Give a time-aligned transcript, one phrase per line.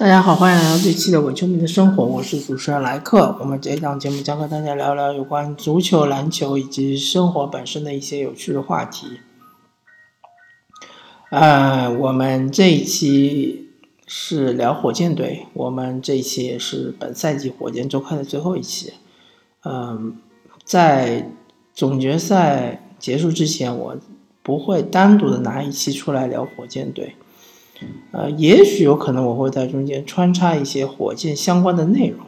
[0.00, 3.36] 大家好，欢迎来到这期的伪球迷的生活，我是主持人莱克。
[3.38, 9.20] 我们这一档节目将和大家聊聊有关足球、篮球以及生活本身的一些有趣的话题。
[11.30, 13.68] 呃，我们这一期
[14.06, 18.94] 是聊火箭队，我们这一期也是本赛季火箭周刊的最后一期。
[19.64, 20.16] 嗯，
[20.64, 21.30] 在
[21.74, 23.98] 总决赛结束之前，我
[24.42, 27.16] 不会单独的拿一期出来聊火箭队。
[28.12, 32.26] 呃，也许有可能我会在中间穿插一些火箭相关的内容，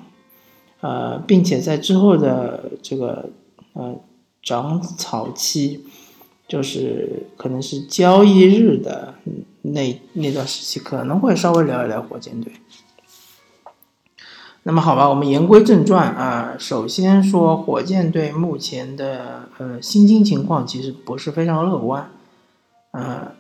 [0.81, 3.31] 呃，并且在之后的这个
[3.73, 3.97] 呃
[4.43, 5.85] 长草期，
[6.47, 9.15] 就是可能是交易日的
[9.63, 12.53] 那那段时期，可能会稍微聊一聊火箭队。
[14.63, 22.11] 那么好吧，我们言归正传啊，首先说火箭队目前的呃薪金情况其实不是非常乐观，
[22.93, 23.33] 呃。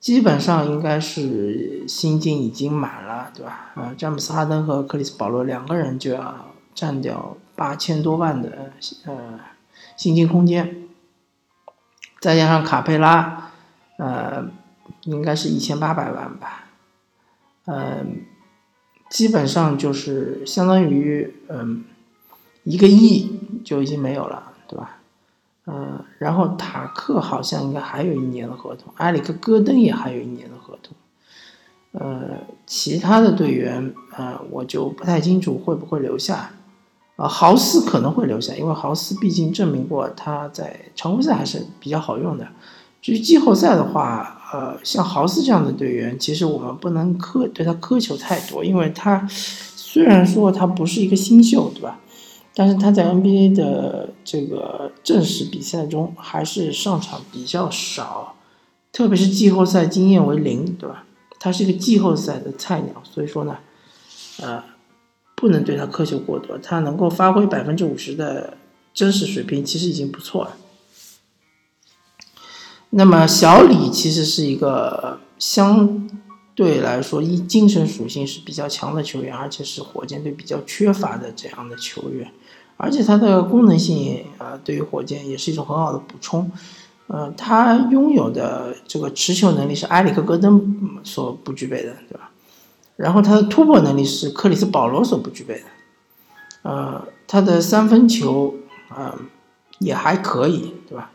[0.00, 3.72] 基本上应该是薪金已经满了，对吧？
[3.74, 8.72] 呃，詹姆斯哈登和克里斯保罗两个人就要占掉八千多万的
[9.04, 9.40] 呃
[9.96, 10.88] 薪金空间，
[12.20, 13.50] 再加上卡佩拉，
[13.96, 14.48] 呃，
[15.02, 16.66] 应该是一千八百万吧，
[17.66, 18.22] 嗯，
[19.10, 21.84] 基本上就是相当于嗯
[22.62, 24.97] 一个亿就已经没有了，对吧？
[25.70, 30.96] 嗯，然后塔克好像应该还有一年的合同，埃里克戈登也还有一年的合同，
[31.92, 36.52] 呃，其他的队员，呃，我就不太清楚会不会留下，
[37.16, 42.48] 啊，豪斯可能会留下，因为豪斯毕竟证明过他在常规赛还是比较好用的。
[43.02, 52.00] 至于季后赛的话，呃，像豪斯这样的队员，其实我们不能苛对他苛求太多，因为他虽然说他不是一个新秀，对吧？
[52.58, 58.34] 但是他在 NBA 的这个正式比赛中还是上场比较少，
[58.90, 61.04] 特别是季后赛经验为零，对吧？
[61.38, 63.58] 他是一个季后赛的菜鸟，所以说呢，
[64.40, 64.64] 呃，
[65.36, 66.58] 不能对他苛求过多。
[66.58, 68.56] 他能够发挥百分之五十的
[68.92, 70.56] 真实水平，其实已经不错了。
[72.90, 76.10] 那么小李其实是一个相。
[76.58, 82.28] 对来说，一精神属性是比较强的球员，而且是火箭队比较缺乏的这样的球员，
[82.78, 86.50] 而且他的功能性啊，对于火箭也是一种很好的补充。
[87.08, 92.30] 呃，他拥有的这个持球能力是埃里克戈登所不具备的，对吧？
[92.96, 95.64] 然后他的突破能力是克里斯保罗所不具备的。
[96.62, 98.54] 呃，他的三分球
[98.88, 99.18] 啊
[99.78, 101.10] 也还可以，对吧？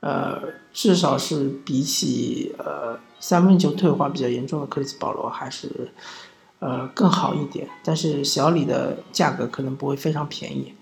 [0.00, 0.42] 呃，
[0.72, 5.90] 至少是比起呃三分球退化比较严重的克里斯保罗还是
[6.58, 10.72] 呃更好一点，但是小李的价格可能不会非常便宜，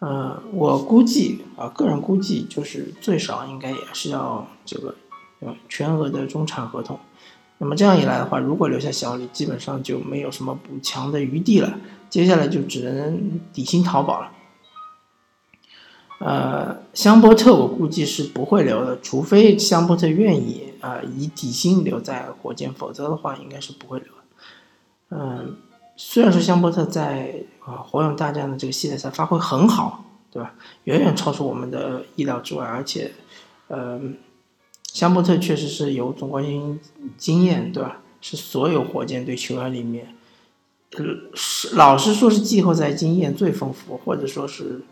[0.00, 4.94] 呃，我估计啊，个人估计就是最少应该也是要这个
[5.40, 6.98] 呃全额的中产合同，
[7.58, 11.78] 那么这样一来的话，如果留下小李，基本上就没有什么补强的余地了，
[12.10, 14.32] 接下来就只能底薪淘宝了。
[16.20, 24.08] 呃，香波特我估计是不会留的，除非香波特愿意啊以底薪留在火箭，否则的话应该是不会留。
[25.10, 25.56] 嗯，
[25.96, 30.54] 虽然说香波特在啊火勇大战的这个系列赛发挥很好，对吧？
[30.84, 33.12] 远远超出我们的意料之外，而且，
[33.68, 34.00] 呃，
[34.92, 36.78] 香波特确实是有总冠军
[37.16, 38.00] 经验，对吧？
[38.20, 40.14] 是所有火箭队球员里面，
[40.96, 41.04] 呃，
[41.34, 44.82] 是老实说是季后赛经验最丰富，或者说是，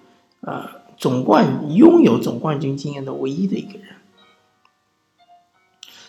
[0.40, 0.84] 呃。
[0.98, 3.88] 总冠拥有总冠军经验的唯一的一个人，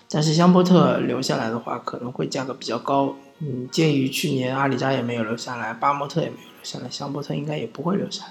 [0.10, 3.16] 但是香波特留下来的话可能会价格比较高。
[3.40, 8.26] 嗯，鉴于去年阿里扎也没有留下来，巴莫特也没有留下来，香波特应该也不会留下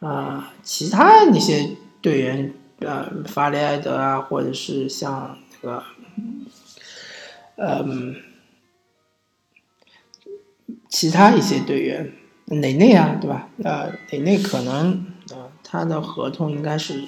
[0.00, 0.08] 来。
[0.08, 5.82] 啊，其他那些队员，呃，法里埃德啊，或者是像那个，
[7.56, 8.16] 嗯，
[10.88, 12.12] 其他一些队员，
[12.46, 13.48] 内内啊，对吧？
[13.64, 15.06] 呃，内内可能。
[15.64, 17.02] 他的合同应该是，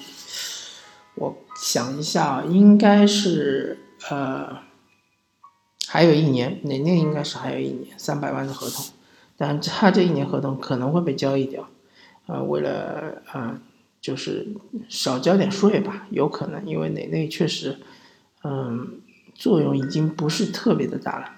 [1.13, 3.77] 我想一下，应该是
[4.09, 4.59] 呃，
[5.87, 8.85] 还有一年，哪内应该是还有一年三百万的合同，
[9.37, 11.67] 但他这一年合同可能会被交易掉，
[12.27, 13.59] 呃，为了呃，
[13.99, 14.47] 就是
[14.89, 17.79] 少交点税吧，有可能，因为哪内确实，
[18.43, 19.01] 嗯，
[19.33, 21.31] 作用已经不是特别的大了，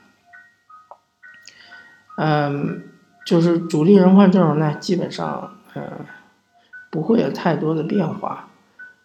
[2.17, 2.83] 嗯，
[3.25, 6.05] 就是主力人换阵容呢，基本上，呃。
[6.89, 8.47] 不会有太多的变化，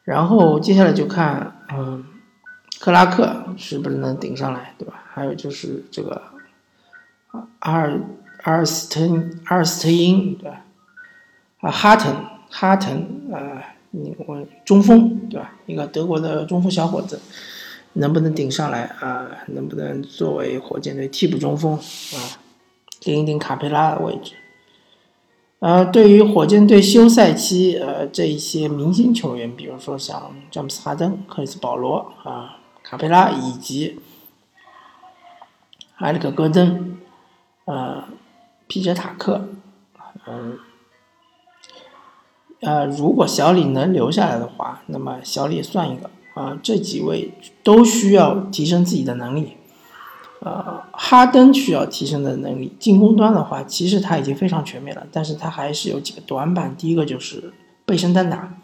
[0.05, 2.07] 然后接下来就看，嗯，
[2.83, 5.05] 克拉克是不是能顶上来，对吧？
[5.15, 6.21] 还有就是这个
[7.61, 8.01] 阿尔
[8.43, 9.01] 阿尔斯特
[9.45, 10.65] 阿尔斯特因，对吧？
[11.61, 12.13] 啊，哈腾
[12.51, 13.63] 哈腾啊，
[13.93, 15.55] 你我中锋，对吧？
[15.67, 17.21] 一个德国的中锋小伙子，
[17.93, 19.29] 能不能顶上来啊？
[19.47, 22.19] 能不能作为火箭队替补中锋啊，
[22.99, 24.33] 顶一顶卡佩拉的位置？
[25.61, 34.01] 呃，对于火箭队休赛期呃这一些明星球员，比如说像詹姆斯哈登、克里斯保罗啊、卡佩拉以及
[35.99, 36.99] 埃里克戈登、
[37.65, 38.05] 呃
[38.67, 39.49] 皮杰塔克，
[40.27, 40.59] 嗯。
[42.65, 46.57] 呃，如果小李能留下来的话，那么小李算一个啊。
[46.63, 47.35] 这几位
[47.65, 49.57] 都需要提升自己的能力。
[50.39, 56.77] 呃，哈登需要提升的能力，进攻端的话，其实他已经非常全面了，但是他还是有几个短板。
[56.77, 57.53] 第一个就是
[57.85, 58.55] 背身单打。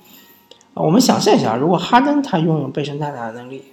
[0.74, 3.64] 我们想象一下，如果哈登他拥有背身单打的能力，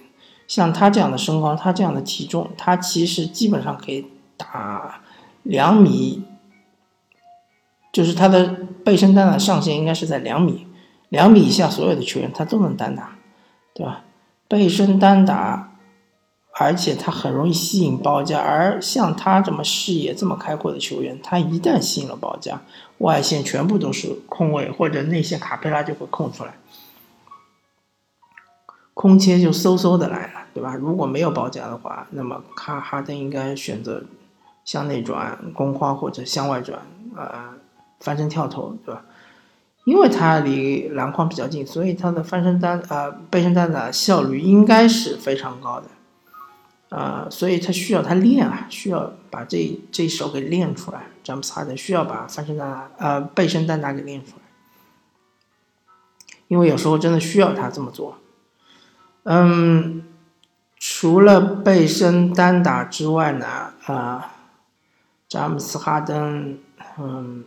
[0.46, 4.06] 像他这样的身高，他这样的体重，他其实基本上可以
[4.36, 5.00] 打
[5.42, 6.24] 两米。
[7.92, 8.46] 就是他的
[8.84, 10.66] 背身单打上限应该是在两米，
[11.08, 13.16] 两米以下所有的球员他都能单打，
[13.72, 14.02] 对吧？
[14.48, 15.72] 背身单打，
[16.58, 22.60] 而且他很容易吸引包夹，而像他这么视野这么开阔的球员，他一旦吸引了包夹，
[22.98, 26.52] 外线全部都是空位或者内线卡佩拉就会空出来，
[28.96, 30.74] 空切就嗖嗖的来了，对吧？
[30.74, 34.02] 如果没有包夹的话，那么卡哈登应该选择
[34.64, 36.80] 向内转攻框或者向外转，
[37.14, 37.54] 呃。
[37.98, 39.02] 翻身跳投，对吧？
[39.84, 45.88] 因为他离篮筐比较近，所以他的翻身单呃背身单打效率应该是非常高的，
[46.94, 51.06] 啊，所以他需要他练啊，需要把这这一手给练出来。
[51.24, 54.42] 詹姆斯哈登需要把翻身单打呃背身单打给练出来，
[56.48, 58.18] 因为有时候真的需要他这么做。
[59.26, 60.04] 嗯，
[60.78, 63.46] 除了背身单打之外呢，
[63.84, 64.32] 啊，
[65.28, 66.58] 詹姆斯哈登，
[66.98, 67.44] 嗯。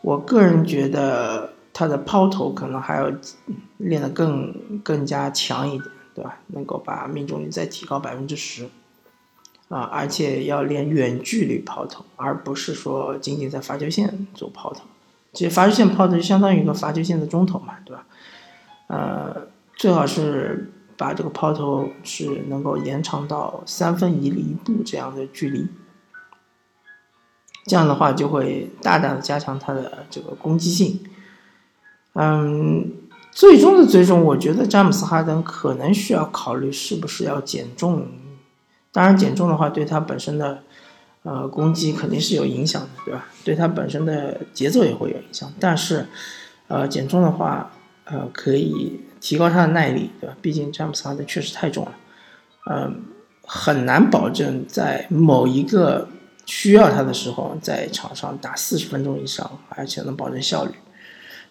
[0.00, 3.12] 我个人觉得他的抛投可能还要
[3.78, 6.38] 练得更更加强一点，对吧？
[6.46, 8.68] 能够把命中率再提高百分之十，
[9.68, 14.82] 啊，而且要练远距离抛投，而不是说仅仅在罚球线做抛投。
[15.32, 18.06] 其实罚球线抛投就相当于一个罚球线的中投嘛，对吧？
[18.86, 25.66] 呃，最好是把这个抛投是能够延长到三分以里一步这样的距离。
[27.64, 31.00] 这样的话就会大大的加强他的这个攻击性，
[32.14, 32.92] 嗯，
[33.30, 38.08] 最终的最终，我觉得詹姆斯哈登可能需要考虑是不是要减重，
[38.90, 40.62] 当然减重的话对他本身的
[41.24, 43.26] 呃攻击肯定是有影响的，对吧？
[43.44, 46.06] 对他本身的节奏也会有影响，但是
[46.68, 47.70] 呃减重的话
[48.04, 50.36] 呃可以提高他的耐力，对吧？
[50.40, 51.92] 毕竟詹姆斯哈登确实太重了，
[52.70, 53.02] 嗯，
[53.44, 56.08] 很难保证在某一个。
[56.50, 60.72] 需要他的时候，在场上打四十分钟以上，而且能保证效率。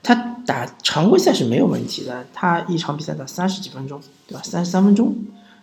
[0.01, 4.41] 他打常规赛是没有问题的，他一场比赛打三十几分钟，对吧？
[4.43, 5.15] 三十三分钟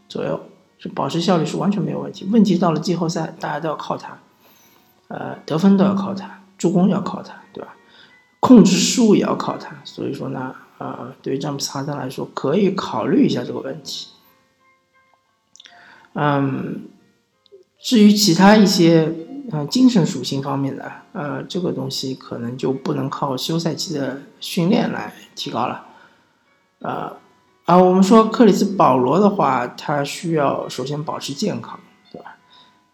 [0.09, 0.41] 左右，
[0.79, 2.25] 是保持效率是完全没有问题。
[2.31, 4.17] 问题到了季后赛，大家都要靠他，
[5.09, 7.75] 呃，得分都要靠他，助攻要靠他，对吧？
[8.39, 9.75] 控制失误也要靠他。
[9.83, 14.09] 所以说呢，呃，对于詹姆斯哈登来说，可以考虑一下这个问题。
[16.15, 16.88] 嗯，
[17.81, 19.12] 至于其他一些。
[19.50, 25.85] 呃，精神属性方面的，呃，这个东西可能就不能靠休赛期的训练来提高了，
[26.79, 27.15] 呃，
[27.67, 31.78] 啊，我们说克里斯保罗的话，他需要首先保持健康，
[32.11, 32.37] 对吧？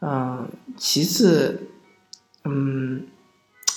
[0.00, 1.70] 嗯，其次，
[2.42, 3.06] 嗯，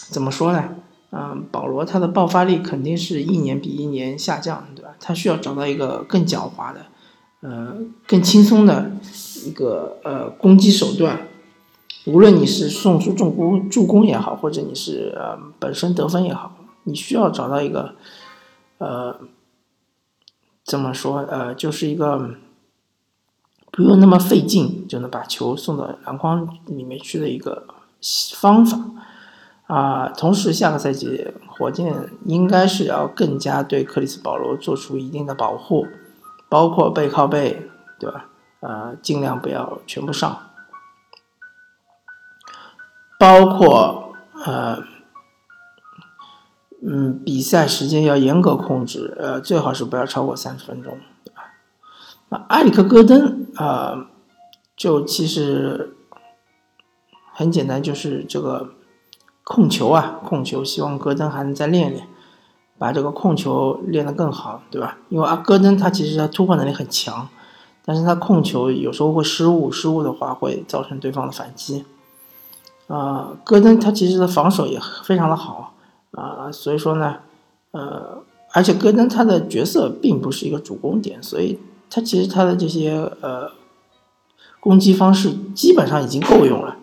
[0.09, 0.75] 怎么说呢？
[1.15, 4.95] 嗯，保罗他的爆发力肯定是一年比一年下降，对吧？
[4.99, 6.87] 他需要找到一个更狡猾的，
[7.41, 7.77] 呃，
[8.07, 8.91] 更轻松的
[9.45, 11.27] 一个呃攻击手段。
[12.05, 16.51] 无论你是送出助攻助攻也好，或者你是呃本身得分也好，
[16.85, 17.93] 你需要找到一个，
[18.79, 19.15] 呃，
[20.65, 22.31] 怎么说呃，就是一个
[23.71, 27.65] 不用那么费劲就能把球送到篮筐里面去的一个
[28.35, 28.79] 方法
[29.73, 30.09] 啊。
[30.09, 35.87] 同时，下个赛季火箭应该是要更加对克里斯保罗做出一定的保护，
[36.49, 38.25] 包括背靠背，对吧？
[38.59, 40.49] 呃，尽量不要全部上。
[43.19, 44.13] 包括
[44.45, 44.83] 呃，
[46.85, 51.43] 嗯，比赛时间要严格控制，呃，最好是不要超过三十分钟，对吧？
[52.29, 54.09] 那埃里克戈登啊，
[54.75, 55.95] 就其实
[57.33, 58.73] 很简单，就是这个
[59.43, 62.07] 控球啊，控球，希望戈登还能再练练，
[62.77, 64.97] 把这个控球练得更好，对吧？
[65.09, 67.27] 因为啊，戈登他其实他突破能力很强，
[67.83, 71.85] 但是他控球有时候会失误，失误的话会造成对方的反击。
[72.87, 75.73] 啊，戈登他其实的防守也非常的好
[76.11, 77.17] 啊，所以说呢，
[77.71, 78.23] 呃，
[78.53, 81.59] 而且戈登他的角色并不是一个主攻点，所以
[81.89, 83.51] 他其实他的这些呃
[84.59, 86.77] 攻击方式基本上已经够用了。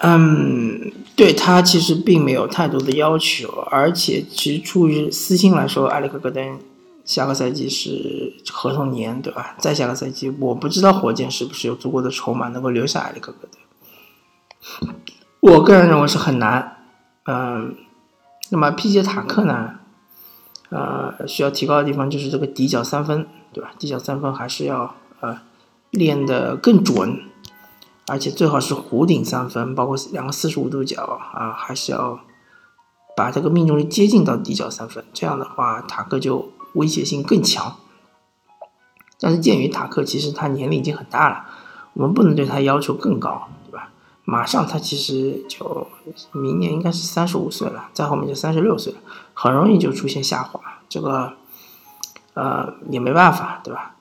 [0.00, 6.60] 嗯，对他其实并没有太多的要求，而且其实出于私心来说，埃里克戈登
[7.04, 9.56] 下个赛季是合同年，对吧？
[9.58, 14.94] 再下个赛季，我不知道火箭是不是有足够的筹码能够留下埃里克戈登。
[15.40, 16.76] 我个人认为是很难。
[17.24, 17.74] 嗯，
[18.50, 19.80] 那么皮杰塔克呢？
[20.70, 23.72] 呃，需要提高的地方就是这个底角三分，对吧？
[23.78, 25.40] 底角三分还是要呃
[25.90, 27.22] 练得更准。
[28.08, 31.02] 而且最好是弧顶三分，包括两个四十五度角
[31.34, 32.18] 啊，还是要
[33.14, 35.04] 把这个命中率接近到底角三分。
[35.12, 37.76] 这样的话，塔克就威胁性更强。
[39.20, 41.44] 但是鉴于塔克其实他年龄已经很大了，
[41.92, 43.90] 我们不能对他要求更高，对吧？
[44.24, 45.86] 马上他其实就
[46.32, 48.98] 明年应该是三十五岁了，再后面就三十六岁了，
[49.34, 50.58] 很容易就出现下滑。
[50.88, 51.34] 这个
[52.32, 53.96] 呃也没办法，对吧？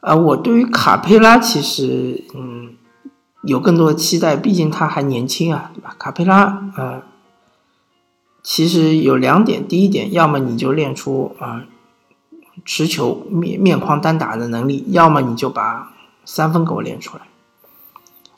[0.00, 2.76] 呃，我对于卡佩拉其实嗯。
[3.42, 5.96] 有更多的期待，毕竟他还年轻啊，对吧？
[5.98, 7.02] 卡佩拉，呃，
[8.42, 11.64] 其实有两点，第一点，要么你就练出啊
[12.66, 15.92] 持球面面框单打的能力，要么你就把
[16.26, 17.22] 三分给我练出来。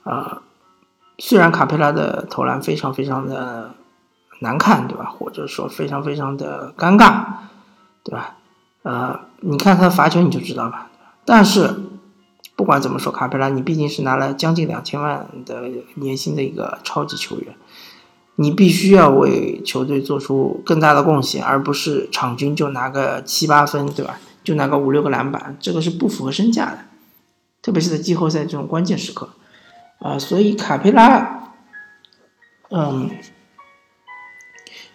[0.05, 0.43] 啊，
[1.19, 3.75] 虽然卡佩拉的投篮非常非常的
[4.39, 5.07] 难看，对吧？
[5.07, 7.25] 或者说非常非常的尴尬，
[8.05, 8.37] 对吧？
[8.85, 10.87] 呃，你看他的罚球你就知道了，
[11.25, 11.91] 但是。
[12.63, 17.53] 不管怎么说，卡佩拉，你毕竟是拿了将近两千万的年薪的一个超级球员，
[18.37, 24.21] 你必须要为球队做出更大的贡献，而不是场均就拿个七八分，对吧？
[24.45, 26.79] 就拿个五六个篮板，这个是不符合身价的，
[27.63, 29.31] 特别是在季后赛这种关键时刻，
[29.99, 31.55] 啊，所以卡佩拉，
[32.71, 33.11] 嗯，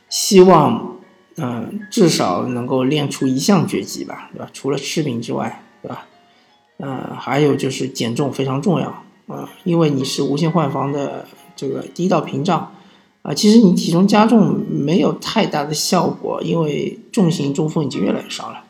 [0.07, 0.99] 希望，
[1.35, 4.49] 嗯，至少能够练出一项绝技吧，对吧？
[4.53, 6.05] 除了吃饼之外，对吧？
[6.79, 12.71] 嗯，还有就是减重非常重要啊，因为你是无限换防的这个第一道屏障
[13.23, 13.33] 啊。
[13.33, 18.63] 其实你体重加重没有太大的效果，因为重型中锋已经越来越少了。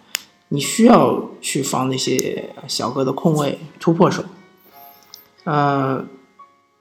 [0.49, 4.23] 你需要去防那些小个的空位突破手。
[5.43, 6.05] 呃，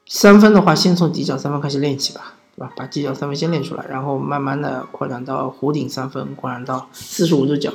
[0.07, 2.73] 三分的话，先从底角三分开始练起吧，对吧？
[2.77, 7.73] 把底角三分先练出来，然后慢慢的扩展到弧顶三分，扩展到四十五度角。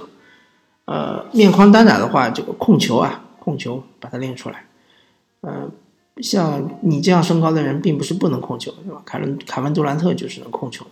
[0.85, 3.25] 呃，面框单打的话，这个控球啊。
[3.43, 4.67] 控球把它练出来，
[5.41, 5.67] 呃，
[6.21, 9.01] 像你这样身高的人，并不是不能控球，对吧？
[9.03, 10.85] 凯伦凯文杜兰特就是能控球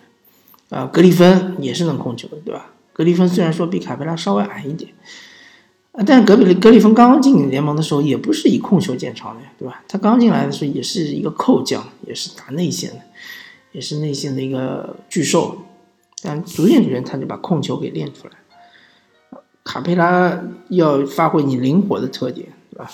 [0.69, 2.71] 的，啊，格里芬也是能控球的，对吧？
[2.91, 4.91] 格里芬虽然说比卡佩拉稍微矮一点，
[5.91, 9.83] 啊，但格里格里芬刚刚进联盟的时候，也不是以控球见长的呀，对吧？
[9.87, 13.01] 他刚进来的时候也是一个扣将，也是打内线的，
[13.73, 15.59] 也是内线的一个巨兽，
[16.23, 18.33] 但逐渐逐渐他就把控球给练出来。
[19.69, 22.89] 卡佩拉要发挥你灵活的特点，对吧？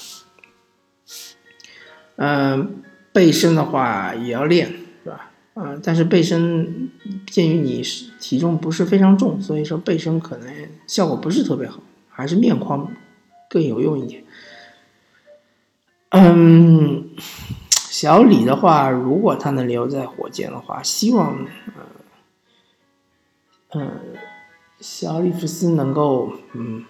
[2.17, 5.32] 嗯，背身的话也要练，对吧？
[5.53, 6.91] 嗯，但是背身
[7.27, 10.53] 鉴于你是体重不是非常重，所以说背身可能
[10.86, 11.79] 效果不是特别好，
[12.10, 12.91] 还是面框
[13.50, 14.25] 更有用一点。
[16.10, 17.10] 嗯，
[17.70, 21.48] 小李的话，如果他能留在火箭的话，希望，
[23.72, 23.91] 嗯。
[24.88, 26.86] 小里弗斯能够，嗯，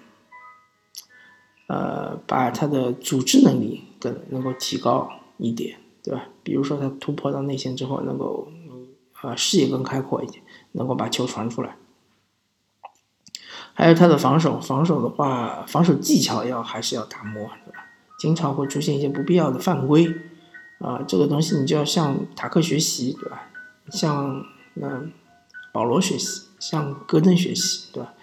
[1.67, 6.25] 呃，把他的组织能力更能够提高一点，对吧？
[6.43, 8.49] 比如说他突破到内线之后，能够，
[9.21, 11.77] 呃，视野更开阔一点，能够把球传出来。
[13.73, 17.87] 还有他的防守，防守的话，防守技巧要还是要打磨，对吧？
[18.19, 20.13] 经常会出现一些不必要的犯规，
[20.79, 23.49] 啊，这个东西你就要向塔克学习，对吧？
[23.89, 24.43] 向
[24.75, 25.13] 嗯
[25.71, 26.44] 保罗学习。
[26.69, 28.13] 向戈登学习，对吧？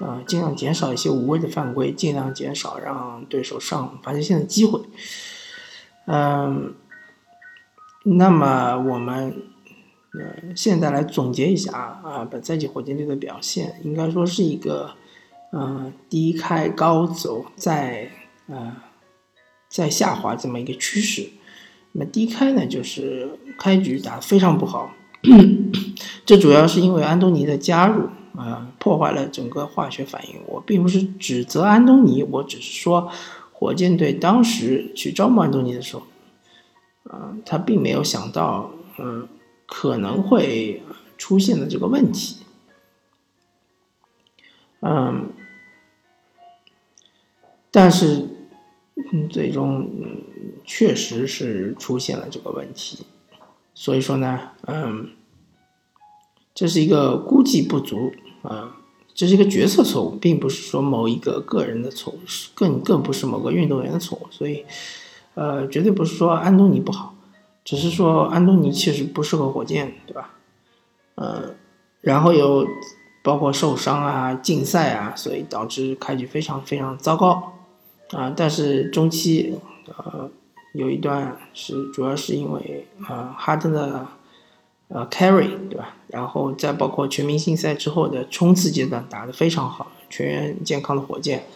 [0.00, 4.80] 啊，尽量减少一些无谓的犯规，尽量减少让对手上罚球线的机会。
[6.06, 6.74] 嗯，
[8.02, 9.36] 那么我们
[10.12, 14.90] 呃现在来总结一下啊，本赛季火箭队的表现，应该说是一个
[15.52, 18.10] 嗯低开高走，在
[18.48, 18.76] 呃
[19.68, 21.30] 在下滑这么一个趋势。
[21.92, 24.92] 那么低开呢，就是开局打得非常不好。
[26.26, 30.36] 这主要是因为安东尼的加入，啊，破坏了整个化学反应。
[30.46, 33.10] 我并不是指责安东尼，我只是说，
[33.52, 36.02] 火箭队当时去招募安东尼的时候，
[37.04, 39.28] 啊，他并没有想到，嗯，
[39.66, 40.82] 可能会
[41.18, 42.38] 出现的这个问题，
[44.80, 45.28] 嗯，
[47.70, 48.28] 但是，
[49.30, 49.90] 最终
[50.64, 53.04] 确实是出现了这个问题。
[53.74, 55.10] 所以说呢，嗯，
[56.54, 58.76] 这是一个估计不足啊，
[59.12, 62.18] 这是一个决策错误，并不是说某一个个人的错误，
[62.54, 64.28] 更更不是某个运动员的错误。
[64.30, 64.64] 所以，
[65.34, 67.16] 呃，绝对不是说安东尼不好，
[67.64, 70.30] 只是说安东尼确实不适合火箭，对吧？
[71.16, 71.54] 呃，
[72.00, 72.64] 然后有
[73.24, 77.54] 包括受伤啊、禁赛啊，所以导致开局非常非常糟糕
[78.12, 78.32] 啊。
[78.36, 79.58] 但是中期，
[79.96, 80.30] 呃，
[80.74, 84.06] 有一段是主要是因为啊哈登的。
[84.88, 85.96] 呃，carry 对吧？
[86.08, 91.46] 然后再包括全明星赛之后的冲刺阶段打得非常好，全员健康的火箭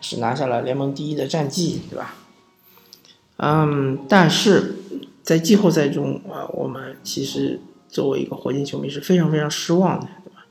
[0.00, 2.14] 是拿下了联盟第一的战绩，对吧？
[3.38, 4.76] 嗯，但是
[5.22, 10.46] 在季后赛中啊，我们其实作为一个火箭球迷是非常非常失望的，对吧？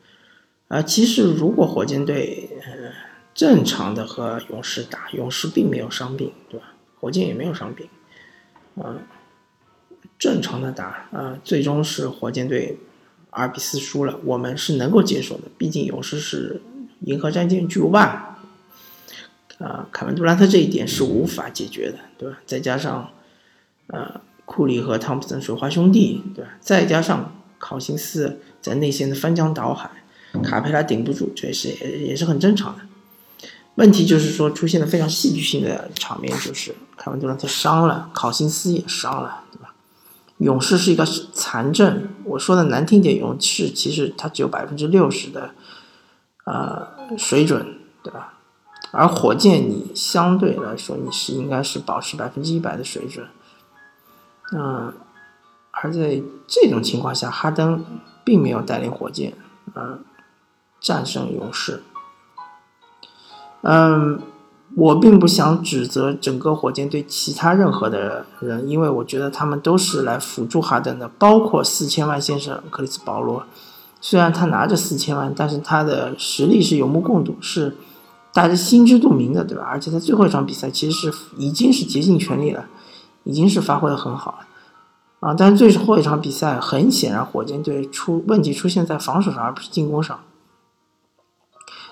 [0.67, 2.91] 啊，其实如果火箭队呃
[3.33, 6.73] 正常的和勇士打，勇士并没有伤病，对吧？
[6.99, 7.87] 火箭也没有伤病，
[8.75, 8.93] 啊。
[10.17, 12.77] 正常的打啊，最终是火箭队
[13.29, 15.43] 二比四输了，我们是能够接受的。
[15.57, 16.61] 毕竟勇士是
[17.01, 18.37] 银河战舰巨无霸，
[19.59, 22.37] 啊，凯文杜兰特这一点是无法解决的，对吧？
[22.45, 23.11] 再加上
[23.87, 26.51] 呃库里和汤普森水花兄弟，对吧？
[26.61, 29.89] 再加上考辛斯在内线的翻江倒海，
[30.41, 32.83] 卡佩拉顶不住，这也是也也是很正常的。
[33.75, 39.43] 问题就是说出现了非常戏剧性的场面，就是凯文杜兰特伤了，考辛斯也伤了，
[40.37, 45.51] 勇士是一个残阵，我说的难听点，勇士其实它只有百分之六十的，
[46.43, 46.87] 呃
[47.17, 48.33] 水准，对吧？
[48.91, 53.25] 而火箭你相对来说你是应该是保持百分之一百的水准，
[54.51, 54.93] 嗯，
[55.71, 57.83] 而在这种情况下，哈登
[58.23, 59.33] 并没有带领火箭，
[59.73, 60.03] 嗯，
[60.81, 61.81] 战胜勇士，
[63.61, 64.21] 嗯。
[64.73, 73.45] 我并不想指责整个火箭队其他任何的人，因为我觉得他们都是来辅助哈登的，包括四千万先生克里斯保罗。
[74.01, 77.75] 虽然他拿着四千万，但是他的实力是有目共睹，是
[78.33, 79.63] 大家心知肚明的，对吧？
[79.63, 82.65] 而且他最后一场比赛，其实是已经是竭尽全力了，
[83.23, 84.47] 已经是发挥的很好了
[85.21, 85.33] 啊！
[85.33, 90.19] 但是最后一场比赛，很显然火箭队出问题出现在防守上，而不是进攻上，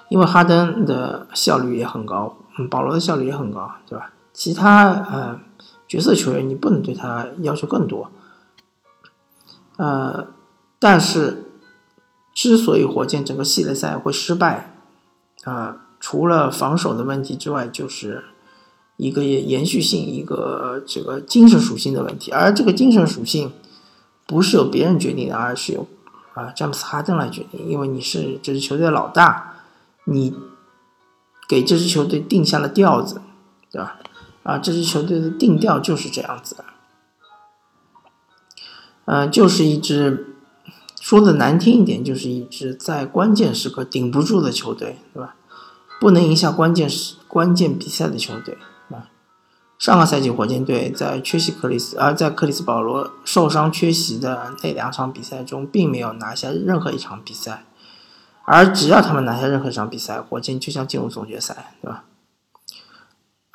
[0.10, 2.36] 因为哈登的效率也很高。
[2.58, 4.12] 嗯，保罗的效率也很高，对吧？
[4.32, 5.40] 其他呃
[5.88, 8.10] 角色球员你不能对他要求更多，
[9.78, 10.28] 呃，
[10.80, 11.52] 但是
[12.34, 14.76] 之所以火箭整个系列赛会失败，
[15.44, 18.24] 啊，除了防守的问题之外，就是
[18.98, 22.32] 一个延续性、一个这个精神属性的问题。
[22.32, 23.52] 而这个精神属性
[24.26, 25.88] 不是由别人决定的，而是由
[26.34, 29.54] 啊詹姆斯哈登来决定，因为你是这支球队的老大，
[30.06, 30.34] 你。
[31.48, 33.22] 给这支球队定下了调子，
[33.72, 34.00] 对吧？
[34.44, 36.66] 啊，这支球队的定调就是这样子的，
[39.06, 40.36] 嗯，就是一支
[41.00, 45.36] 说的难听一点，就是一支在关键时刻顶不住的球队，对吧？
[46.00, 48.58] 不能赢下关键时关键比赛的球队，
[48.90, 49.08] 啊。
[49.80, 57.66] 上个赛季火箭队在缺席克里斯，而在克里斯保罗受伤缺席的那两场比赛中，并没有拿下任何一场比赛。
[58.46, 62.04] 而只要他们拿下任何一场比赛，火箭就将进入总决赛，对吧？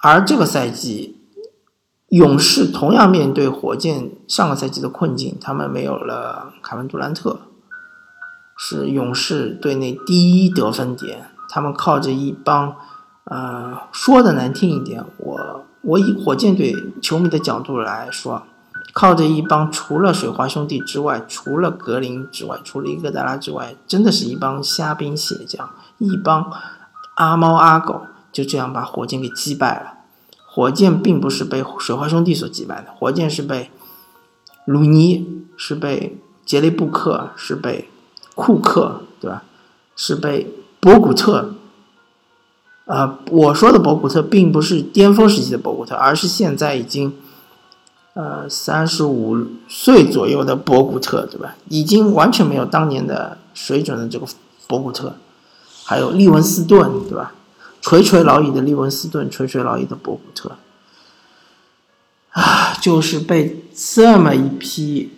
[0.02, 1.20] 而这个赛季，
[2.08, 7.40] 勇士同样面对火箭上个赛季的困境，他们没有了凯文杜兰特，
[8.56, 11.30] 是勇士队内第一得分点。
[11.50, 12.76] 他们靠着一帮，
[13.24, 18.42] 呃，说的难听一点，我我以火箭队球迷的角度来说。
[18.94, 26.50] 靠着一帮除了水花兄弟之外，除了格林之外，除了伊戈达拉之外，真的是一帮虾兵蟹将，一帮
[27.16, 29.94] 阿猫阿狗，就这样把火箭给击败了。
[30.46, 33.70] 火箭并不是被水花兄弟所击败的，火箭是被
[34.64, 37.88] 鲁尼，是被杰雷布克，是被
[38.34, 39.44] 库克，对吧？
[39.94, 41.54] 是被博古特。
[42.86, 47.14] 啊，我说的博古特并不是巅峰时期的博古特，而是现在已经。
[48.18, 51.54] 呃，三十五岁左右的博古特，对吧？
[51.68, 54.26] 已经完全没有当年的水准的这个
[54.66, 55.14] 博古特，
[55.84, 57.32] 还有利文斯顿，对吧？
[57.80, 60.56] 垂垂老矣的利文斯顿，垂垂老矣的博古特，
[62.32, 65.12] 啊，就是被这么一批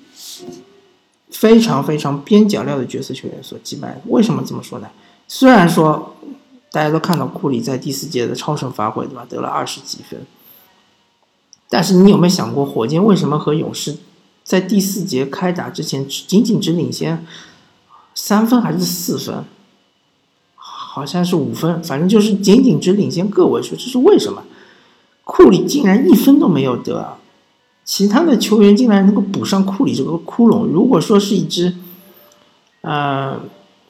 [1.30, 4.02] 非常非常边角料的角色球员所击败。
[4.08, 4.88] 为什么这么说呢？
[5.26, 6.16] 虽然说
[6.70, 9.24] 大家都看到库里在第四节的超神发挥，对吧？
[9.26, 10.20] 得了二十几分。
[11.70, 13.96] 但是你有没有想过，火箭为什么和勇士
[14.44, 17.24] 在第四节开打之前仅仅只领先
[18.14, 19.44] 三分还是四分？
[20.56, 24.42] 好像是五分，反正就是仅仅只领先个位数，这是为什么？
[25.22, 27.16] 库里竟然一分都没有得，
[27.84, 30.66] 其他的球员竟然能够补上库里这个窟窿。
[30.66, 31.76] 如果说是一支，
[32.80, 33.38] 呃，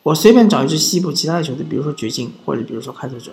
[0.03, 3.33] 我随便找一支西部其他的球队，比如说掘金，或者比如说开拓者，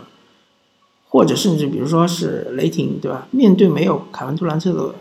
[1.09, 3.27] 或者甚至比如说是雷霆，对吧？
[3.31, 4.95] 面对没有凯文杜兰特的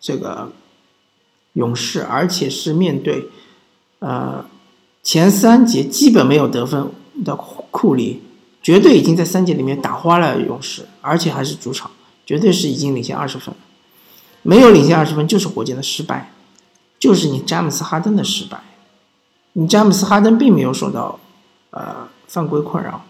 [0.00, 0.52] 这个
[1.54, 3.28] 勇士，而且是面对
[3.98, 4.44] 呃
[5.02, 6.90] 前三节基本没有得分
[7.24, 8.22] 的库里，
[8.62, 11.90] 绝对已经在三节里面打花了勇士，而且还是主场，
[12.24, 13.54] 绝对是已经领先二十分。
[14.42, 16.32] 没有领先二十分就是火箭的失败，
[16.98, 18.60] 就是你詹姆斯哈登的失败。
[19.54, 21.20] 你詹姆斯哈登并没有受到
[21.70, 23.04] 呃犯规困扰，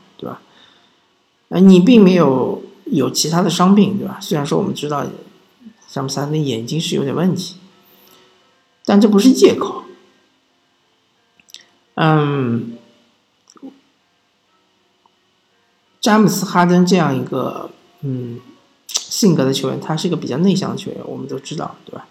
[1.52, 4.18] 呃，你并没有有其他的伤病，对吧？
[4.20, 5.06] 虽然说我们知道
[5.88, 7.56] 詹姆斯哈登眼睛是有点问题，
[8.84, 9.84] 但这不是借口。
[11.94, 12.78] 嗯，
[16.00, 18.40] 詹姆斯哈登这样一个嗯。
[18.94, 22.08] 性格的球员，他是一个比较内向的球员，我们都知道，对吧？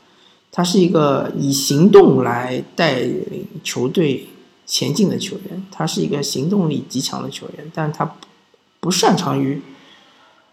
[0.52, 4.28] 他是一个以行动来带领球队
[4.68, 8.16] 前进的球员，他是一个行动力极强的球员，但他
[8.82, 9.62] 不擅长于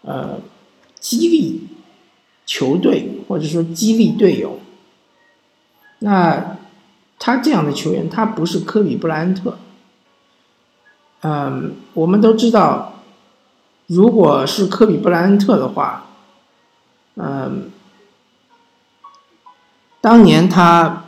[0.03, 0.39] 呃
[0.97, 1.67] 激励
[2.45, 4.59] 球队或者说激励队友。
[5.99, 6.57] 那
[7.17, 9.57] 他这样的球员，他不是科比布莱恩特。
[11.21, 13.01] 嗯，我们都知道，
[13.87, 16.05] 如果是科比布莱恩特的话。
[17.21, 17.69] 嗯，
[19.99, 21.03] 当年他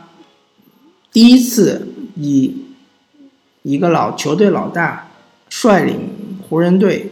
[1.10, 2.66] 第一次以
[3.62, 5.08] 一个老球队老大
[5.48, 7.10] 率领湖人队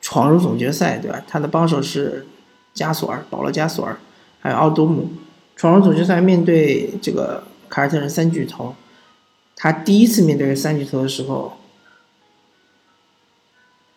[0.00, 1.22] 闯入总决赛，对吧？
[1.28, 2.26] 他的帮手是
[2.72, 3.98] 加索尔，保罗加索尔，
[4.40, 5.10] 还有奥多姆，
[5.54, 8.74] 闯入总决赛，面对这个凯尔特人三巨头，
[9.54, 11.58] 他第一次面对三巨头的时候，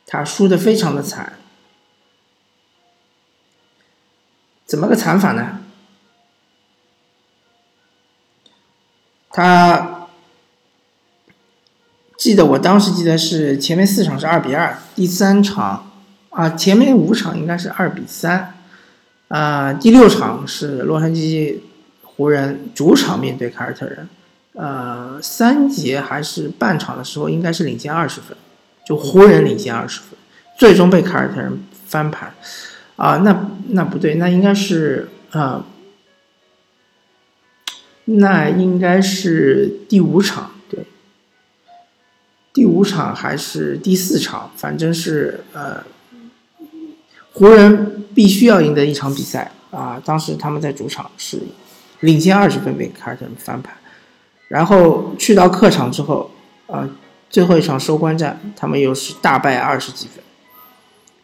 [0.06, 1.40] 他输的非常的惨。
[4.66, 5.62] 怎么个惨法呢？
[9.30, 9.97] 他
[12.18, 15.92] 记得我当时记得是前面四场是二比二，第三场
[16.32, 18.56] 啊前面五场应该是二比三，
[19.28, 21.58] 啊第六场是洛杉矶
[22.04, 24.10] 湖人主场面对凯尔特人，
[24.54, 28.36] 呃三节还是半场的时候应该是领先二十分，
[28.84, 30.18] 就湖人领先二十分，
[30.58, 32.34] 最终被凯尔特人翻盘。
[32.96, 35.64] 啊，那那不对，那应该是啊，
[38.06, 40.50] 那应该是第五场，
[42.58, 45.84] 第五场还是第四场，反正是呃，
[47.32, 50.02] 湖人必须要赢得一场比赛啊。
[50.04, 51.40] 当时他们在主场是
[52.00, 53.76] 领先二十分被凯尔特人翻盘，
[54.48, 56.32] 然后去到客场之后
[56.66, 56.90] 啊，
[57.30, 60.24] 最后一场收官战，他们又是大败二十几分。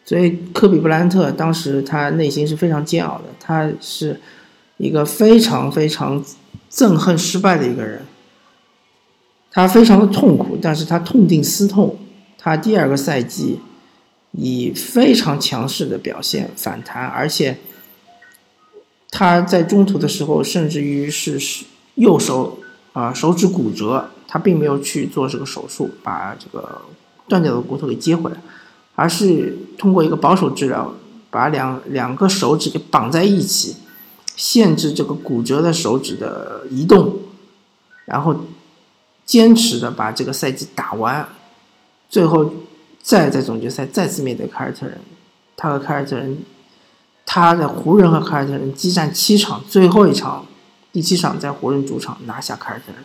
[0.04, 4.20] 所以，科比布莱恩特当时他内心是非常煎熬的，他是
[4.76, 6.24] 一个非常非常
[6.70, 8.02] 憎恨失败的一个人，
[9.54, 11.96] 他非常的痛苦，但是他痛定思痛，
[12.36, 13.60] 他第二个赛季
[14.32, 17.56] 以非常强势的表现反弹，而且
[19.10, 21.38] 他在中途的时候，甚至于是
[21.94, 22.58] 右手
[22.92, 26.82] 啊手指骨折，他并没有去做这个手术，把这个
[27.28, 28.36] 断掉的骨头给接回来。
[28.96, 30.94] 而是通过一个保守治疗，
[31.30, 33.76] 把两两个手指给绑在一起，
[34.36, 37.18] 限制这个骨折的手指的移动，
[38.04, 38.36] 然后
[39.24, 41.26] 坚持的把这个赛季打完，
[42.08, 42.52] 最后
[43.02, 45.00] 再在总决赛再次面对凯尔特人，
[45.56, 46.38] 他和凯尔特人，
[47.24, 50.46] 他的湖人和凯尔特人激战七场，最后一场
[50.92, 53.04] 第七场在湖人主场拿下凯尔特人，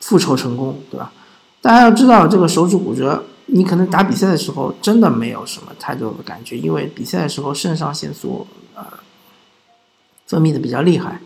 [0.00, 1.12] 复仇成功，对吧？
[1.60, 3.24] 大家要知道这个手指骨折。
[3.48, 8.44] 你可能打比赛的时候真的没有什么太多的感觉，因为比赛的时候肾上腺素
[8.74, 8.84] 呃
[10.26, 11.20] 分泌的比较厉害，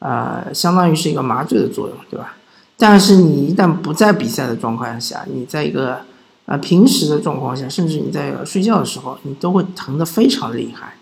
[0.00, 2.36] 呃，相当于是一个麻醉的作用，对吧？
[2.80, 6.00] 但是你一旦不在比赛的状况下，你在一个
[6.46, 10.94] 呃平时的状况下，甚至你在睡觉的时候，你都会疼得非常厉害。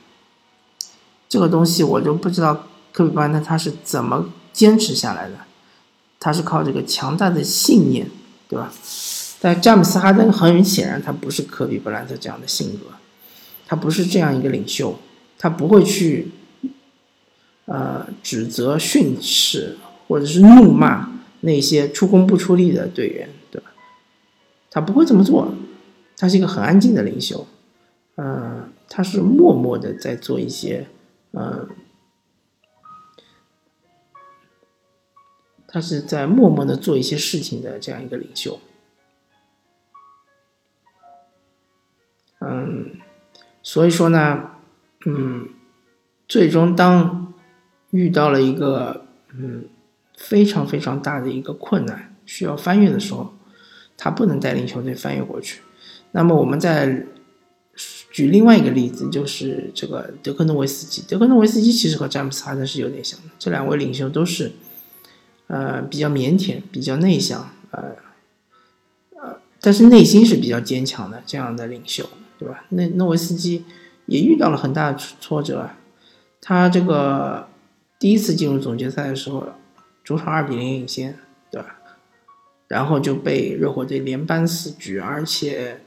[1.29, 5.37] 这个东西我就不知道科比布莱恩他是怎么坚持下来的，
[6.19, 8.09] 他是靠这个强大的信念，
[8.49, 8.73] 对吧？
[9.41, 12.87] 但詹姆斯哈登很显然，他不是科比布莱特这样的性格，
[13.69, 14.99] 他不是这样一个领袖，
[15.39, 16.33] 他不会去，
[17.67, 21.09] 呃，指责、训斥或者是怒骂
[21.41, 23.73] 那些出工不出力的队员，对吧？
[24.71, 25.55] 他不会这么做，
[26.17, 27.47] 他是一个很安静的领袖，
[28.17, 30.87] 嗯，他是默默的在做一些，
[31.33, 31.69] 嗯，
[35.67, 38.61] 他是在默默的做一些事情的这样一个领袖。
[42.41, 43.01] 嗯，
[43.63, 44.51] 所以说呢，
[45.07, 45.49] 嗯，
[46.29, 47.35] 最终当
[47.91, 49.65] 遇到了一个嗯
[50.19, 53.33] 非常非常大的一个困难需要翻越的时候，
[53.97, 55.63] 他不能带领球队翻越过去。
[56.11, 57.07] 那么我们再
[58.11, 61.03] 举另外一个例子，就是这个德克诺维斯基。
[61.09, 64.51] 德克诺维斯基其实和詹姆斯哈登是有点像的，这两位领袖都是
[65.47, 67.93] 呃比较腼腆、比较内向，呃
[69.21, 72.65] 呃，但是内心是比较坚强的这样的领袖，对吧？
[72.71, 73.65] 那诺维斯基
[74.07, 75.71] 也遇到了很大的挫折，
[76.41, 77.49] 他这个
[77.99, 79.47] 第一次进入总决赛的时候，
[80.09, 81.19] 主场二比零领先，
[81.51, 81.77] 对吧？
[82.67, 85.83] 然后就被热火队连扳四局，而且。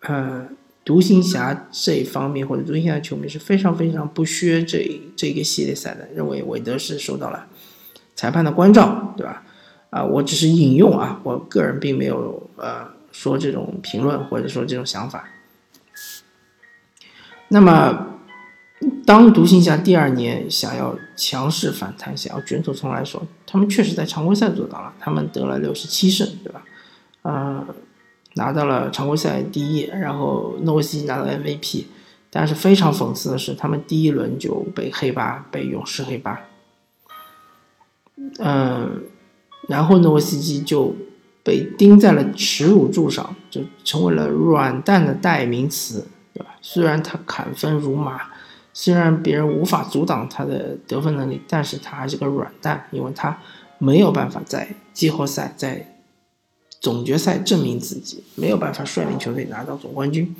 [0.00, 0.48] 呃，
[0.84, 7.46] 独行侠这一方面或者独行侠球迷是非常非常不屑这这个系列赛的，认为韦德是受到了
[8.14, 9.42] 裁判的关照，对吧？
[9.90, 15.28] 啊，我只是引用啊，我个人并没有呃说这种评论或者说这种想法。
[17.48, 18.17] 那么，
[19.08, 26.62] 当独行侠第二年想要强势反弹，想要卷土重来说，他们确实在常规赛做到了，他们得了六十七胜，对吧？
[27.22, 27.66] 啊。
[28.34, 31.86] 拿到了常规赛第一，然后诺维斯基拿到 MVP，
[32.30, 36.38] 但是非常讽刺的是，他们第一轮就被黑八，被勇士黑八。
[38.38, 39.04] 嗯，
[39.68, 40.94] 然后诺维斯基就
[41.42, 46.50] 被钉在了耻辱柱上，就成为了软蛋的代名词，对吧？
[46.60, 48.20] 虽然他砍分如麻，
[48.80, 53.36] 虽然别人无法阻挡他的得分能力，但是他还是个软蛋，因为他
[53.78, 55.94] 没有办法在季后赛在。
[56.80, 60.32] 总决赛证明自己没有办法率领球队拿到总冠军，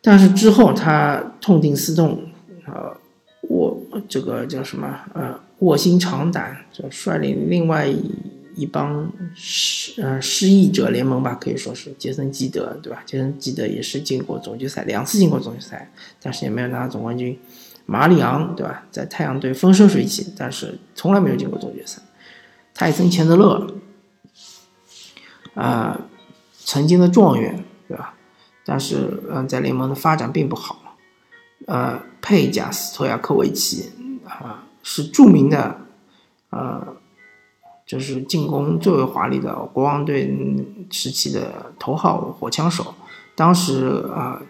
[0.00, 2.24] 但是之后他痛定思痛，
[2.66, 2.96] 呃，
[3.42, 4.98] 卧这个叫什么？
[5.14, 8.12] 呃，卧薪尝胆，就率领另外一
[8.54, 13.02] 一帮失呃失意者联盟吧，可以说是杰森基德，对吧？
[13.06, 17.38] 杰森基德也是进过总决赛两次，进过总决赛，但是也没有拿到总冠军。
[17.86, 18.84] 马里昂，对吧？
[18.90, 22.00] 在太阳队风生水起，但是从来没有进过总决赛。
[22.74, 23.74] 泰森钱德勒。
[25.54, 26.08] 啊，
[26.64, 28.14] 曾经的状元，对吧？
[28.64, 30.96] 但是，嗯，在联盟的发展并不好。
[31.66, 33.90] 呃，佩贾斯托亚科维奇
[34.24, 35.76] 啊，是著名的，
[36.48, 36.96] 呃，
[37.92, 40.34] 就是进攻最为华丽的国王队
[40.90, 42.94] 时期的头号火枪手。
[43.34, 44.40] 当时啊，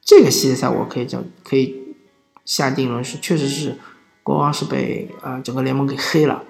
[0.00, 1.96] 这个系列赛我可以叫可以
[2.44, 3.76] 下定论是，确实是
[4.22, 6.44] 国王是被啊整个联盟给黑了。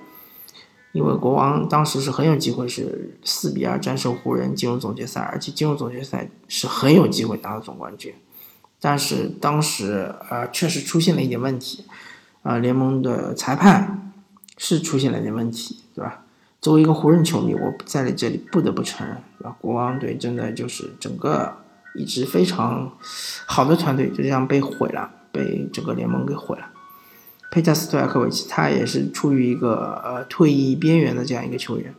[0.93, 8.13] 因为国王当时是很有机会是四比二战胜湖人进入总决赛，而且进入总决赛是很有机会拿到总冠军，
[8.79, 11.87] 但是当时呃确实出现了一点问题，
[12.43, 14.13] 啊联盟的裁判
[14.59, 16.25] 是出现了一点问题，对吧？
[16.61, 19.57] 作为一个湖人球迷，我在这里不得不承认，对吧？
[19.61, 21.57] 国王队真的就是整个
[21.95, 22.93] 一支非常
[23.47, 26.71] 好的团队就这样被毁了，被整个联盟给毁了。
[27.51, 31.95] 佩加斯托亚科维奇，他也是处于一个呃退役边缘的这样一个球员，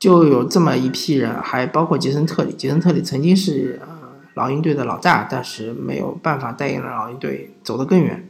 [0.00, 2.52] 就有这么一批人，还包括杰森特里。
[2.52, 3.88] 杰森特里曾经是呃
[4.34, 8.28] 老鹰队的老大，但是没有办法带领老鹰队走得更远。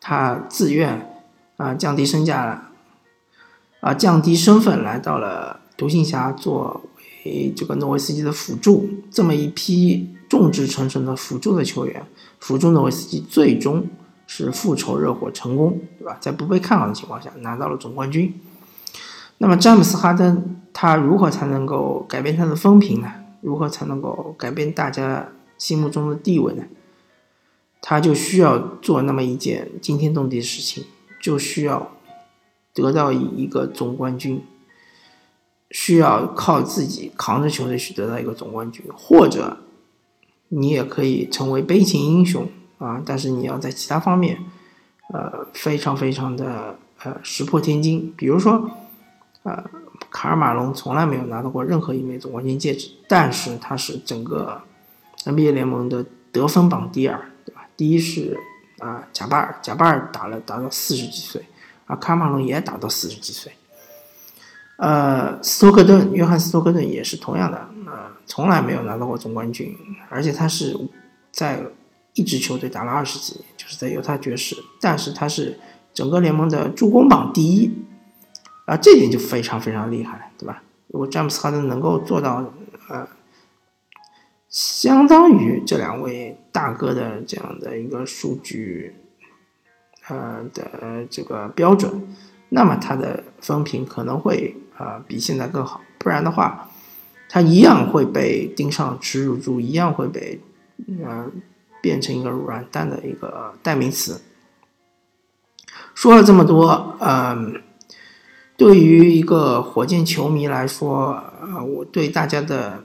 [0.00, 1.22] 他自愿
[1.56, 2.70] 啊降低身价了，
[3.82, 6.80] 啊降低身份来到了独行侠作
[7.26, 8.88] 为这个诺维斯基的辅助。
[9.10, 12.06] 这么一批众志成城的辅助的球员，
[12.40, 13.86] 辅助诺维斯基，最终。
[14.24, 16.16] 是复仇热火成功，对吧？
[16.18, 18.32] 在不被看好的情况下拿到了总冠军。
[19.36, 23.12] 那么詹姆斯哈登他如何才能够改变他的风评呢？
[23.42, 26.62] 如何才能够改变大家心目中的地位呢？
[27.82, 30.84] 他就需要做那么一件惊天动地的事情，
[31.20, 31.90] 就需要
[32.74, 34.42] 得到一个总冠军，
[35.70, 39.58] 需要靠自己扛着球队去得到一个总冠军，或者
[40.48, 42.48] 你也可以成为悲情英雄。
[42.78, 43.00] 啊！
[43.06, 44.36] 但是你要在其他方面，
[45.12, 48.12] 呃，非常非常的呃石破天惊。
[48.16, 48.68] 比如说，
[49.44, 49.64] 呃，
[50.10, 54.60] 卡尔马龙从来没有拿到过任何一枚总冠军戒指，但是他是整个
[55.24, 57.68] NBA 联盟的得分榜第二，对吧？
[57.76, 58.36] 第一是
[58.80, 61.40] 啊贾巴尔，贾巴尔打了打到四十几岁，
[61.86, 63.52] 啊卡马龙也打到四十几岁。
[64.76, 69.76] 呃，斯托克顿，约翰斯托克顿也是同样的，呃，从来没有拿到过总冠军，
[70.08, 70.76] 而且他是
[71.30, 71.62] 在。
[72.14, 75.58] 一支球队打了二十几年，就是在犹他爵士，但是他是
[75.94, 77.72] 整个联盟的助攻榜第一，
[78.66, 80.62] 啊，这点就非常非常厉害了，对吧？
[80.88, 82.52] 如果詹姆斯哈登能够做到，
[82.90, 83.08] 呃，
[84.50, 88.94] 相当于这两位大哥的这样的一个数据，
[90.08, 92.08] 呃的这个标准，
[92.48, 96.68] 那么他的风评可能会啊比现在更好，不然的话，
[97.28, 100.40] 他一样会被盯上耻辱柱，一样会被，
[100.86, 101.30] 嗯。
[101.82, 104.20] 变成一个软蛋的一个代名词。
[105.96, 107.60] 说了这么多，嗯，
[108.56, 112.84] 对于一个火箭球迷来说，呃，我对大家的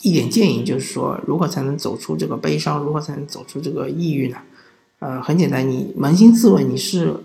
[0.00, 2.82] 一点建议就是说，如何才能走出这个悲伤？
[2.82, 4.38] 如何才能走出这个抑郁呢？
[5.00, 7.16] 呃，很简单，你扪心自问，你是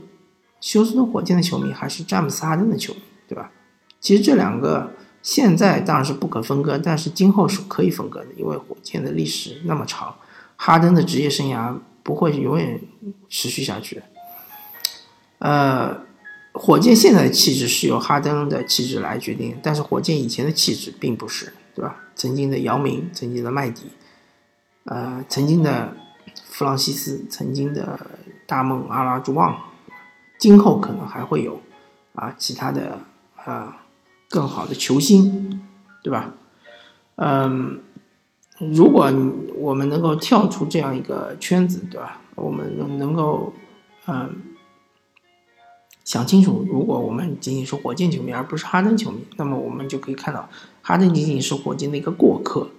[0.61, 3.51] 休斯顿火箭的球迷还是詹姆斯哈登的球迷，对吧？
[3.99, 10.15] 其实这两个现在当然是不可分割，但是今后是可以分割的，因为火箭的历史那么长，
[10.55, 12.79] 哈登的职业生涯不会永远
[13.27, 14.01] 持续下去。
[15.39, 15.99] 呃，
[16.53, 21.97] 火箭现在的气质是由哈登的气质来决定，但是火箭以前的气质并不是，对吧？
[22.15, 23.91] 曾经的姚明，曾经的麦迪，
[24.85, 25.97] 呃，曾经的。
[26.55, 27.99] 弗朗西斯曾经的
[28.47, 29.59] 大梦阿拉朱旺，
[30.37, 31.59] 今后可能还会有
[32.13, 32.97] 啊其他的
[33.35, 33.83] 啊
[34.29, 35.61] 更好的球星，
[36.01, 36.33] 对吧？
[37.17, 37.81] 嗯，
[38.57, 39.11] 如果
[39.57, 42.21] 我们能够跳出这样一个圈子，对吧？
[42.35, 43.51] 我们能能够
[44.07, 44.41] 嗯
[46.05, 50.47] 想清楚，如果我们仅仅是火箭球迷而不是哈登球迷，那么我们就可以看到
[50.81, 52.69] 哈登仅仅是火箭的一个过客。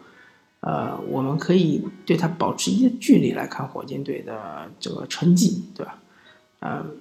[0.67, 5.97] 呃，我们可以对他保持一定距离来看火箭队的这个成绩，对吧？
[6.59, 6.97] 嗯，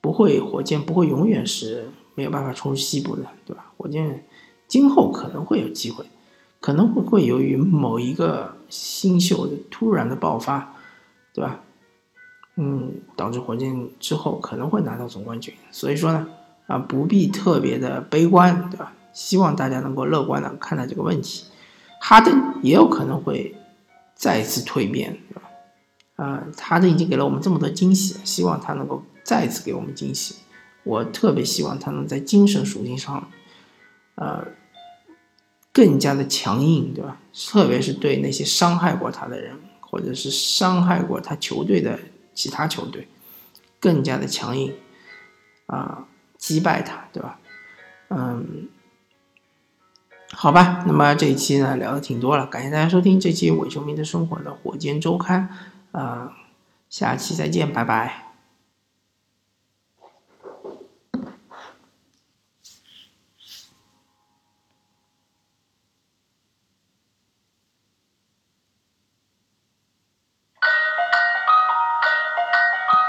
[0.00, 3.72] 不会，火箭不会永远是没有办法冲西部的，对吧？
[3.76, 4.24] 火箭
[4.68, 6.04] 今后可能会有机会，
[6.60, 10.76] 可能会会由于某一个新秀的突然的爆发，
[11.34, 11.58] 对吧？
[12.54, 15.52] 嗯，导致火箭之后可能会拿到总冠军。
[15.72, 16.28] 所以说呢，
[16.68, 18.92] 啊，不必特别的悲观，对吧？
[19.12, 21.46] 希望大家能够乐观的看待这个问题。
[22.00, 23.54] 哈登也有可能会
[24.14, 25.42] 再次蜕变，对吧？
[26.16, 30.36] 啊，哈登已经给了我们这么多惊喜，希望他能够再次给我们惊喜。
[30.84, 33.30] 我特别希望他能在精神属性上，
[34.14, 34.46] 呃，
[35.72, 37.20] 更加的强硬，对吧？
[37.50, 41.98] 特别是对那些伤害过他的人，或者是伤害过他球队的
[42.34, 43.06] 其他球队，
[43.78, 44.72] 更加的强硬，
[45.66, 46.06] 啊，
[46.36, 47.38] 击败他，对吧？
[48.08, 48.68] 嗯。
[50.32, 55.48] 好吧，那么这一期呢聊的挺多了，感谢大家收听这期伪球迷的生活的火箭周刊，
[55.92, 56.32] 啊，
[56.90, 58.27] 下期再见，拜拜。